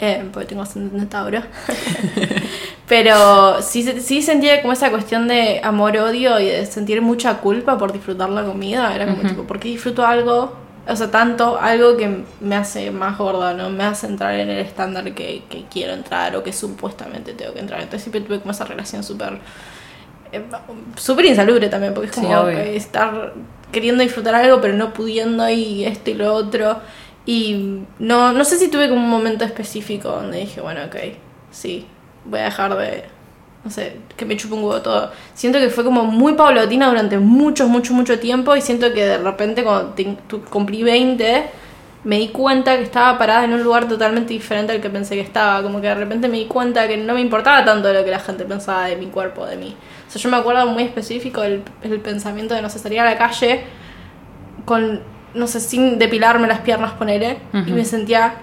[0.00, 1.42] eh, porque tengo ascendente Tauro.
[2.88, 7.78] pero sí, se- sí sentía como esa cuestión de amor-odio y de sentir mucha culpa
[7.78, 8.94] por disfrutar la comida.
[8.94, 10.52] Era como tipo, ¿por qué disfruto algo?
[10.90, 13.70] O sea, tanto algo que me hace más gorda, ¿no?
[13.70, 17.60] Me hace entrar en el estándar que, que quiero entrar o que supuestamente tengo que
[17.60, 17.80] entrar.
[17.80, 19.38] Entonces siempre tuve como esa relación súper...
[20.32, 20.42] eh,
[20.96, 23.34] súper insalubre también, porque es como que estar
[23.70, 26.80] queriendo disfrutar algo pero no pudiendo y esto y lo otro.
[27.24, 30.96] Y no, no sé si tuve como un momento específico donde dije, bueno, ok,
[31.50, 31.86] sí,
[32.24, 33.04] voy a dejar de,
[33.64, 35.10] no sé, que me chupe un huevo todo.
[35.34, 39.18] Siento que fue como muy paulatina durante mucho, mucho, mucho tiempo y siento que de
[39.18, 41.44] repente cuando te- tu- cumplí 20
[42.02, 45.20] me di cuenta que estaba parada en un lugar totalmente diferente al que pensé que
[45.20, 45.62] estaba.
[45.62, 48.20] Como que de repente me di cuenta que no me importaba tanto lo que la
[48.20, 49.76] gente pensaba de mi cuerpo, de mí.
[50.08, 53.04] O sea, yo me acuerdo muy específico el, el pensamiento de, no sé, salir a
[53.04, 53.60] la calle
[54.64, 55.00] con,
[55.34, 57.70] no sé, sin depilarme las piernas, ponele, y Ujú.
[57.72, 58.34] me sentía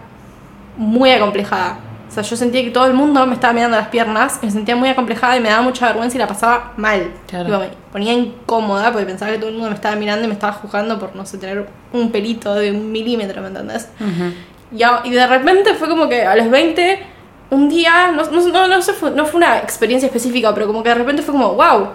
[0.78, 1.80] muy acomplejada.
[2.10, 4.76] O sea, yo sentía que todo el mundo me estaba mirando las piernas, me sentía
[4.76, 7.12] muy acomplejada y me daba mucha vergüenza y la pasaba mal.
[7.28, 7.46] Claro.
[7.46, 10.34] Tipo, me ponía incómoda porque pensaba que todo el mundo me estaba mirando y me
[10.34, 13.90] estaba juzgando por, no sé, tener un pelito de un milímetro, ¿me entendés?
[14.72, 17.00] Y, a- y de repente fue como que a los 20,
[17.52, 20.90] un día, no, no, no, no, fue, no fue una experiencia específica, pero como que
[20.90, 21.90] de repente fue como, wow,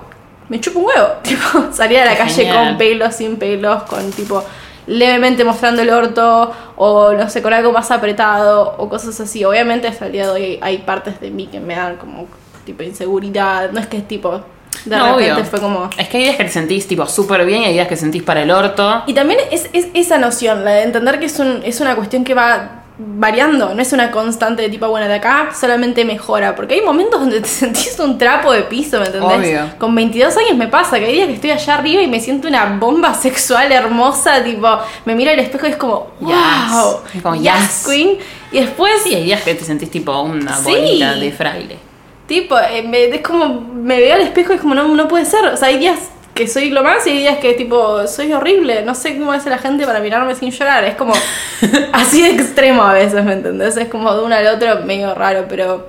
[0.49, 1.09] me chupo un huevo.
[1.23, 2.69] Tipo, salir a la Qué calle genial.
[2.69, 4.45] con pelos, sin pelos, con tipo
[4.87, 9.45] levemente mostrando el orto o no sé, con algo más apretado o cosas así.
[9.45, 12.27] Obviamente hasta el día de hoy hay partes de mí que me dan como
[12.65, 13.71] tipo inseguridad.
[13.73, 14.41] No es que es tipo,
[14.85, 15.45] de No, repente obvio.
[15.45, 15.91] fue como...
[15.97, 18.23] Es que hay días que te sentís tipo súper bien y hay días que sentís
[18.23, 19.03] para el orto.
[19.07, 22.25] Y también es, es esa noción, la de entender que es, un, es una cuestión
[22.25, 26.75] que va variando, no es una constante de tipo, bueno, de acá solamente mejora, porque
[26.75, 29.39] hay momentos donde te sentís un trapo de piso, ¿me entendés?
[29.39, 29.71] Obvio.
[29.79, 32.49] Con 22 años me pasa, que hay días que estoy allá arriba y me siento
[32.49, 34.69] una bomba sexual hermosa, tipo,
[35.05, 36.29] me miro al espejo y es como, Yes.
[36.73, 37.85] wow, Es como, yes, yes.
[37.87, 38.19] queen.
[38.53, 40.65] Y después, Sí, hay días que te sentís tipo una Sí.
[40.71, 41.79] bolita de fraile.
[42.27, 45.25] tipo, eh, me- es como, me veo al espejo y es como, no, no puede
[45.27, 45.99] ser, o sea, hay días
[46.35, 49.51] que soy lo más y hay días que tipo soy horrible, no sé cómo hace
[49.51, 51.13] la gente para mirarme sin llorar, es como
[51.93, 53.77] así de extremo a veces, ¿me entendés?
[53.77, 55.89] Es como de uno al otro medio raro, pero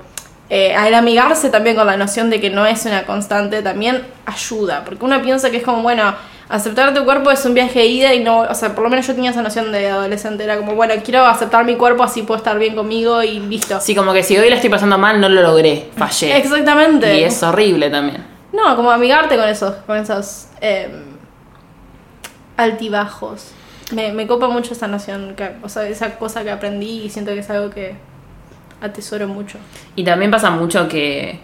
[0.50, 4.84] eh, al amigarse también con la noción de que no es una constante también ayuda,
[4.84, 6.14] porque uno piensa que es como, bueno,
[6.50, 9.06] aceptar tu cuerpo es un viaje de ida y no, o sea, por lo menos
[9.06, 12.36] yo tenía esa noción de adolescente, era como, bueno, quiero aceptar mi cuerpo así puedo
[12.36, 13.80] estar bien conmigo y listo.
[13.80, 16.36] Sí, como que si hoy la estoy pasando mal, no lo logré, fallé.
[16.36, 17.18] Exactamente.
[17.18, 18.33] Y es horrible también.
[18.54, 20.88] No, como amigarte con esos, con esos eh,
[22.56, 23.50] altibajos.
[23.92, 27.32] Me, me copa mucho esa noción, que, o sea, esa cosa que aprendí y siento
[27.32, 27.96] que es algo que
[28.80, 29.58] atesoro mucho.
[29.96, 31.40] Y también pasa mucho que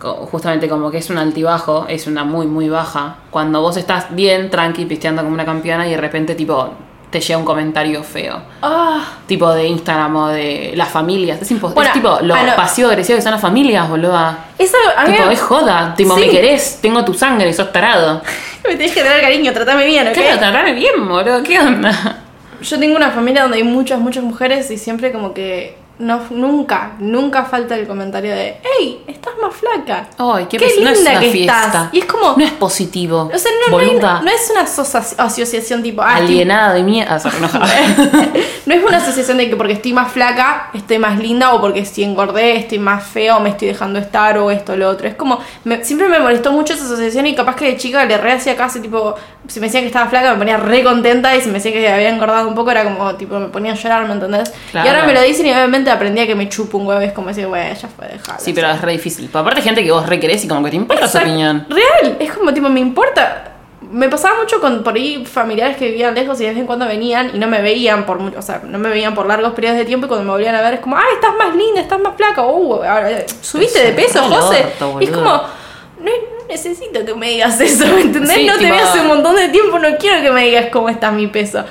[0.00, 4.48] justamente como que es un altibajo, es una muy muy baja, cuando vos estás bien
[4.48, 6.70] tranqui pisteando como una campeona y de repente tipo
[7.10, 8.40] te llega un comentario feo.
[8.62, 11.42] Ah, Tipo de Instagram o de las familias.
[11.42, 12.56] Es, impo- Bueno, es tipo lo ah, no.
[12.56, 14.38] pasivo agresivo que son las familias, boluda.
[14.58, 15.94] eso a mí Tipo, me, es joda.
[15.96, 16.20] Tipo, Sí.
[16.20, 18.22] me querés, tengo tu sangre, sos tarado.
[18.64, 20.14] me tenés que tener cariño, tratame bien, ¿ok?
[20.14, 21.42] Claro, tratame bien, boludo.
[21.42, 22.18] ¿Qué onda?
[22.62, 26.92] Yo tengo una familia donde hay muchas, muchas mujeres y siempre como que no, nunca,
[26.98, 30.08] nunca falta el comentario de, hey, estás más flaca.
[30.18, 31.64] Ay, qué, Qué pes- no es linda una que fiesta.
[31.66, 31.88] estás.
[31.92, 33.30] Y es como- No es positivo.
[33.32, 34.20] O sea, no, no, hay- boluda.
[34.22, 37.20] no es una asocia- asociación tipo, ah, alienada de mierda.
[37.24, 37.68] Ah,
[38.66, 41.84] no es una asociación de que porque estoy más flaca estoy más linda o porque
[41.84, 45.06] si engordé estoy más fea o me estoy dejando estar o esto o lo otro.
[45.08, 48.16] Es como, me- siempre me molestó mucho esa asociación y capaz que de chica le
[48.18, 49.14] re hacía caso, tipo,
[49.48, 51.88] si me decían que estaba flaca me ponía re contenta y si me decían que
[51.88, 54.52] había engordado un poco era como, tipo, me ponía a llorar, ¿me entendés?
[54.70, 54.86] Claro.
[54.86, 57.12] Y ahora me lo dicen y obviamente aprendí a que me chupo un huevo es
[57.12, 58.38] como decir, güey, ya fue, dejala.
[58.38, 59.28] Sí, pero es re difícil.
[59.30, 61.66] Pero aparte gente que vos re querés y como que te importa su opinión.
[61.68, 63.46] Real, es como tipo, me importa.
[63.90, 66.86] Me pasaba mucho con por ahí familiares que vivían lejos y de vez en cuando
[66.86, 69.78] venían y no me veían por mucho, o sea, no me veían por largos periodos
[69.78, 71.98] de tiempo y cuando me volvían a ver es como, ay, estás más linda, estás
[71.98, 74.66] más flaca, uh, ahora, eh, subiste de peso, José.
[74.78, 76.10] orto, y es como, no,
[76.48, 78.32] necesito que me digas eso, ¿me entendés?
[78.36, 80.66] Sí, no te tipo- veo hace un montón de tiempo, no quiero que me digas
[80.70, 81.64] cómo está mi peso.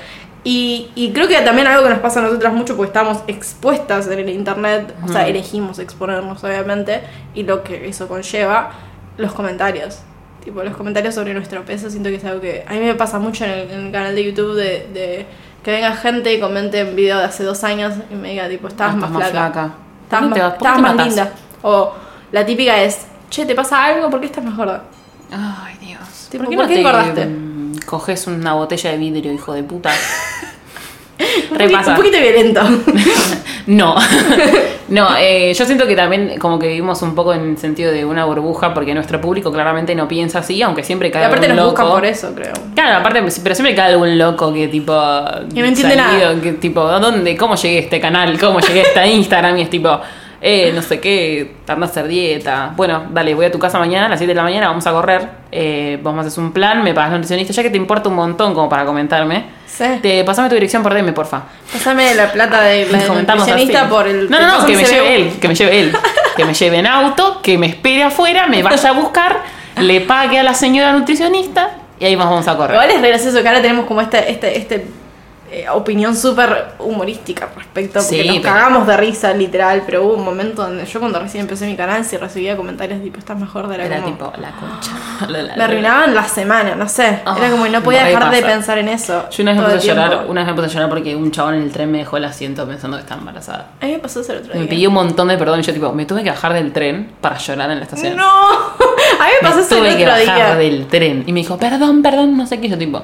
[0.43, 4.07] Y, y creo que también algo que nos pasa a nosotras mucho porque estamos expuestas
[4.07, 7.01] en el internet, o sea, elegimos exponernos obviamente,
[7.35, 8.71] y lo que eso conlleva,
[9.17, 9.99] los comentarios.
[10.43, 13.19] Tipo, los comentarios sobre nuestro peso, siento que es algo que a mí me pasa
[13.19, 15.25] mucho en el, en el canal de YouTube de, de
[15.61, 18.69] que venga gente y comente un video de hace dos años y me diga, tipo,
[18.69, 19.51] estabas Ah, más, estás más flaca.
[19.51, 19.73] flaca.
[20.05, 21.31] Estabas ¿Por qué te más, estabas linda.
[21.63, 21.93] O
[22.31, 24.09] la típica es, che, ¿te pasa algo?
[24.09, 24.83] ¿Por qué estás más gorda?
[25.29, 26.29] Ay, Dios.
[26.31, 27.29] Tipo, ¿Por qué ¿por no qué te engordaste?
[27.89, 29.89] Coges una botella de vidrio, hijo de puta?
[31.51, 31.91] Un, Re poquito, pasa.
[31.91, 32.61] un poquito violento.
[33.67, 33.93] No,
[34.89, 38.25] no, eh, yo siento que también como que vivimos un poco en sentido de una
[38.25, 41.65] burbuja porque nuestro público claramente no piensa así, aunque siempre y cae aparte algún nos
[41.67, 41.83] loco.
[41.83, 42.53] buscan por eso, creo.
[42.73, 44.91] Claro, aparte, pero siempre cae algún loco que tipo...
[45.53, 46.41] Que no entiende nada.
[46.41, 47.37] Que tipo, ¿a ¿dónde?
[47.37, 48.39] ¿Cómo llegué a este canal?
[48.39, 49.57] ¿Cómo llegué a esta Instagram?
[49.59, 50.01] Y es tipo,
[50.41, 52.73] eh, no sé qué, anda a hacer dieta.
[52.75, 54.91] Bueno, dale, voy a tu casa mañana a las 7 de la mañana, vamos a
[54.91, 55.29] correr.
[55.51, 58.53] Eh, vos me haces un plan, me pagas nutricionista, ya que te importa un montón
[58.53, 59.45] como para comentarme.
[59.65, 59.85] Sí.
[60.01, 61.43] Te, pasame tu dirección por DM, porfa.
[61.71, 64.29] Pásame la plata de la nutricionista por el...
[64.29, 65.97] No, no, no, que me lleve él, que me lleve él.
[66.35, 69.41] Que me lleve en auto, que me espere afuera, me vaya a buscar,
[69.75, 72.75] le pague a la señora nutricionista y ahí nos vamos a correr.
[72.75, 74.85] Igual es re gracioso que ahora tenemos como este, este, este
[75.51, 80.13] eh, opinión súper humorística respecto, porque Sí, nos pero- cagamos de risa, literal, pero hubo
[80.15, 83.67] un momento donde yo cuando recién empecé mi canal, si recibía comentarios tipo, estás mejor
[83.67, 84.07] de la Era como...
[84.13, 84.91] tipo la concha.
[85.27, 87.19] La- la- Me arruinaban la semana, no sé.
[87.25, 89.27] Ah, Era como no podía me dejar de pensar en eso.
[89.29, 91.31] Yo una vez me puse a llorar, una vez me puse a llorar porque un
[91.31, 93.67] chabón en el tren me dejó el asiento pensando que estaba embarazada.
[93.81, 94.69] A mí me pasó eso el otro Me día.
[94.69, 97.37] pidió un montón de perdón y yo tipo, me tuve que bajar del tren para
[97.37, 98.15] llorar en la estación.
[98.15, 100.55] No, a mí me pasó me eso el tuve que otro bajar día.
[100.55, 101.23] del tren.
[101.27, 102.69] Y me dijo, perdón, perdón, no sé qué.
[102.69, 103.01] Yo tipo,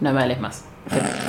[0.00, 0.64] no me hables más.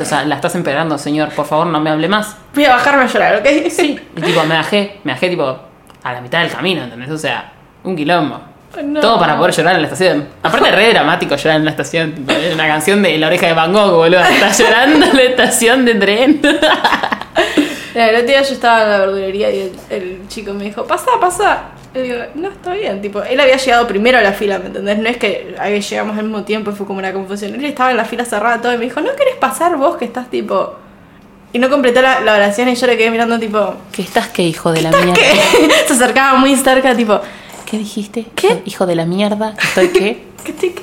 [0.01, 2.35] O sea, la estás empeorando, señor, por favor, no me hable más.
[2.55, 3.47] Voy a bajarme a llorar, ¿ok?
[3.69, 3.99] Sí.
[4.15, 5.59] Y tipo, me bajé, me bajé tipo
[6.03, 7.11] a la mitad del camino, ¿entendés?
[7.11, 7.51] O sea,
[7.83, 8.41] un quilombo.
[8.83, 9.01] No.
[9.01, 10.27] Todo para poder llorar en la estación.
[10.41, 12.13] Aparte, re dramático llorar en la estación.
[12.15, 14.21] tipo, es una canción de La Oreja de Van Gogh, boludo.
[14.21, 16.41] Está llorando en la estación de tren.
[17.93, 21.11] El otro día yo estaba en la verdulería y el, el chico me dijo, pasa,
[21.19, 21.63] pasa.
[21.93, 23.01] Le digo, no, está bien.
[23.01, 24.97] Tipo, él había llegado primero a la fila, ¿me entendés?
[24.99, 27.53] No es que ahí llegamos al mismo tiempo y fue como una confusión.
[27.55, 30.05] Él estaba en la fila cerrada todo y me dijo, ¿no querés pasar vos que
[30.05, 30.75] estás tipo...
[31.53, 33.75] Y no completó la, la oración y yo le quedé mirando tipo...
[33.91, 35.13] ¿Qué estás qué, hijo de la mierda?
[35.13, 35.73] ¿Qué?
[35.87, 37.19] Se acercaba muy cerca tipo...
[37.65, 38.25] ¿Qué dijiste?
[38.35, 38.61] ¿Qué?
[38.65, 39.53] Hijo de la mierda.
[39.61, 40.23] ¿Estoy qué?
[40.45, 40.81] ¿qué te- qué?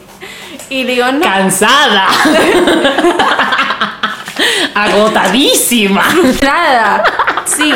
[0.70, 1.20] Y le digo, no.
[1.22, 2.08] ¡Cansada!
[4.74, 6.04] ¡Agotadísima!
[6.42, 7.02] Nada.
[7.46, 7.72] Sí.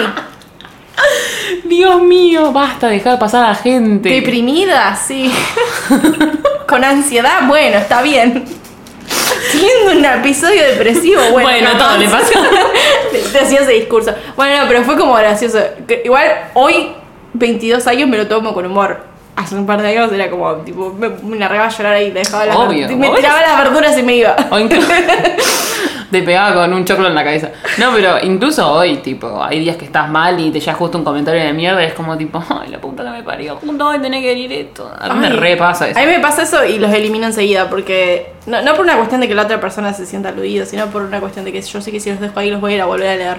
[1.72, 4.11] Dios mío, basta, dejar pasar a la gente.
[4.11, 5.32] Deprimida, sí.
[6.68, 8.44] Con ansiedad, bueno, está bien.
[9.50, 11.48] Teniendo un episodio depresivo, bueno.
[11.48, 11.88] Bueno, capaz.
[11.88, 12.38] todo le pasó.
[13.32, 14.14] Te hacía ese discurso.
[14.37, 15.61] Bueno, no, pero fue como gracioso.
[16.04, 16.92] Igual hoy,
[17.32, 19.04] 22 años, me lo tomo con humor.
[19.35, 22.44] Hace un par de años era como, tipo, me, me largaba a llorar ahí, dejaba
[22.44, 24.37] las Obvio, me tiraba las verduras y me iba.
[24.50, 24.87] O incluso,
[26.12, 27.51] Te pegaba con un choclo en la cabeza.
[27.79, 31.05] No, pero incluso hoy, tipo, hay días que estás mal y te llega justo un
[31.05, 33.59] comentario de mierda y es como tipo, ay, la puta que me parió.
[33.59, 34.92] ¿Cuándo voy a tener que venir esto?
[34.96, 35.98] A mí me repasa eso.
[35.98, 39.20] A mí me pasa eso y los elimino enseguida porque no, no por una cuestión
[39.22, 41.81] de que la otra persona se sienta aludida, sino por una cuestión de que yo
[41.81, 43.37] sé que si los dejo ahí los voy a ir a volver a leer.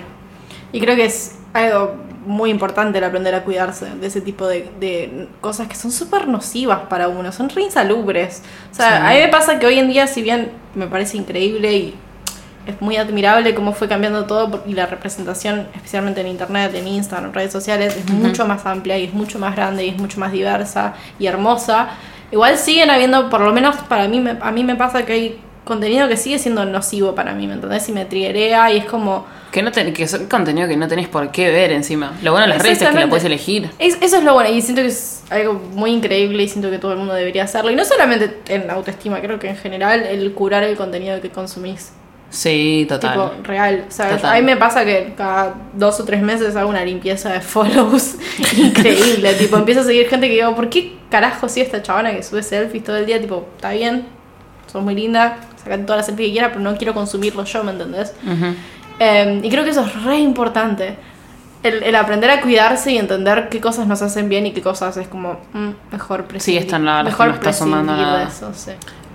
[0.71, 1.93] Y creo que es algo
[2.25, 6.27] muy importante el aprender a cuidarse de ese tipo de, de cosas que son súper
[6.27, 8.41] nocivas para uno, son re insalubres.
[8.71, 9.03] O sea, Sí.
[9.05, 11.95] a mí me pasa que hoy en día, si bien me parece increíble y
[12.67, 17.29] es muy admirable cómo fue cambiando todo y la representación, especialmente en internet, en Instagram,
[17.29, 20.19] en redes sociales, es mucho más amplia y es mucho más grande y es mucho
[20.19, 21.89] más diversa y hermosa.
[22.31, 25.39] Igual siguen habiendo, por lo menos para mí, me- a mí me pasa que hay
[25.63, 27.87] contenido que sigue siendo nocivo para mí, ¿me entendés?
[27.87, 29.25] Y me triguea y es como...
[29.51, 32.13] Que, no te- que son contenido que no tenés por qué ver encima.
[32.23, 33.09] Lo bueno de las redes es que Exactamente.
[33.09, 33.69] puedes elegir.
[33.79, 36.79] Es- eso es lo bueno y siento que es algo muy increíble y siento que
[36.79, 37.71] todo el mundo debería hacerlo.
[37.71, 41.91] Y no solamente en autoestima, creo que en general el curar el contenido que consumís.
[42.33, 43.11] Sí, total.
[43.13, 43.85] Tipo, real.
[43.89, 44.31] Sea, Total.
[44.33, 48.15] a mí me pasa que cada dos o tres meses hago una limpieza de follows
[48.57, 49.35] increíble.
[49.35, 52.41] tipo, empiezo a seguir gente que digo, ¿por qué carajo sigue esta chabona que sube
[52.41, 53.21] selfies todo el día?
[53.21, 54.07] Tipo, está bien,
[54.65, 57.71] sos muy linda, sacan todas las selfies que quieras, pero no quiero consumirlo yo, ¿me
[57.71, 58.15] entendés?
[58.25, 58.55] Ujú.
[58.99, 60.95] Eh, y creo que eso es re importante.
[61.61, 64.97] El, el aprender a cuidarse y entender qué cosas nos hacen bien y qué cosas
[64.97, 66.63] es como mm, mejor prescindir.
[66.63, 68.23] esto la verdad es que mejor no está sumando nada.
[68.27, 68.71] eso, sí.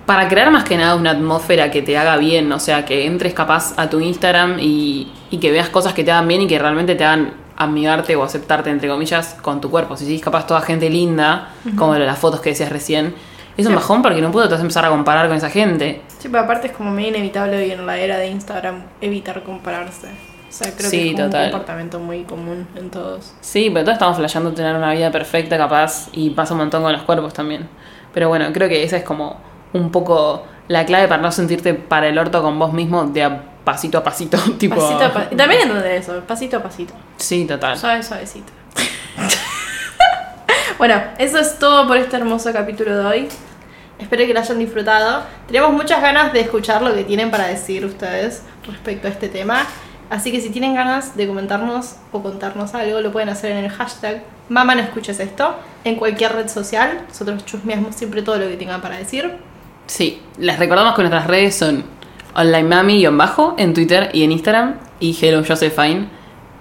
[0.09, 3.35] Para crear más que nada una atmósfera que te haga bien, o sea, que entres
[3.35, 6.57] capaz a tu Instagram y, y que veas cosas que te hagan bien y que
[6.57, 9.95] realmente te hagan amigarte o aceptarte, entre comillas, con tu cuerpo.
[9.95, 13.13] Si sigues capaz toda gente linda, como las fotos que decías recién,
[13.55, 16.01] es un bajón porque no puedo te vas a empezar a comparar con esa gente.
[16.17, 20.07] Sí, pero aparte es como medio inevitable hoy en la era de Instagram evitar compararse.
[20.07, 21.45] O sea, creo Sí, que es como total.
[21.45, 23.35] un comportamiento muy común en todos.
[23.41, 26.93] Sí, pero todos estamos flasheando tener una vida perfecta capaz y pasa un montón con
[26.93, 27.69] los cuerpos también.
[28.11, 32.07] Pero bueno, creo que esa es como un poco la clave para no sentirte para
[32.07, 34.75] el orto con vos mismo de a pasito a pasito, tipo...
[34.75, 36.93] Pasito a también entender eso, pasito a pasito.
[37.17, 37.77] Sí, total.
[37.77, 38.51] Suave, suavecito.
[40.77, 43.27] bueno, eso es todo por este hermoso capítulo de hoy.
[43.99, 45.23] Espero que lo hayan disfrutado.
[45.47, 49.65] Tenemos muchas ganas de escuchar lo que tienen para decir ustedes respecto a este tema.
[50.09, 53.69] Así que si tienen ganas de comentarnos o contarnos algo, lo pueden hacer en el
[53.69, 57.05] hashtag Mamá no escuches esto, en cualquier red social.
[57.07, 59.37] Nosotros chusmeamos siempre todo lo que tengan para decir.
[59.89, 61.83] Sí, les recordamos que nuestras redes son
[62.35, 66.07] onlinemami-bajo en Twitter y en Instagram y Hello Josephine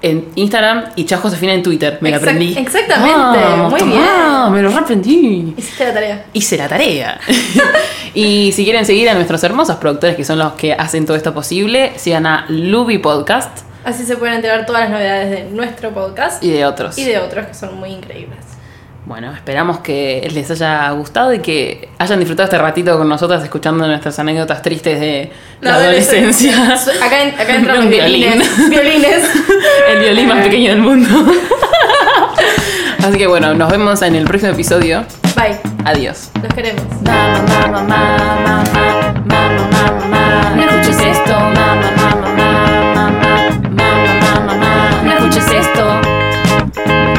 [0.01, 1.99] en Instagram y Chao Josefina en Twitter.
[2.01, 2.57] Me lo Exact- aprendí.
[2.57, 3.39] exactamente,
[3.69, 5.55] muy tomá, Me lo reaprendí.
[5.57, 6.25] Hiciste la tarea.
[6.33, 7.21] Hice la tarea.
[8.15, 11.35] y si quieren seguir a nuestros hermosos productores que son los que hacen todo esto
[11.35, 16.43] posible, sigan a Luby Podcast Así se pueden enterar todas las novedades de nuestro podcast
[16.45, 16.97] y de otros.
[16.99, 18.39] y de otros que son muy increíbles.
[19.09, 23.87] Bueno, esperamos que les haya gustado y que hayan disfrutado este ratito con nosotras escuchando
[23.87, 26.75] nuestras anécdotas tristes de la, adolescencia.
[27.03, 28.21] Acá, en- acá entran los Un violín.
[28.21, 28.69] violines.
[28.69, 29.31] Violines.
[29.89, 31.09] El violín más pequeño del mundo.
[32.99, 35.03] Así que bueno, nos vemos en el próximo episodio.
[35.35, 35.57] Bye.
[35.87, 36.29] Adiós.
[36.43, 36.83] Los queremos.
[37.03, 38.65] Mamá, mamá, mamá, mamá,
[39.25, 47.18] mamá, mamá, no escuches esto, mamá, mamá, mamá, mamá, mamá, mamá, no escuches esto.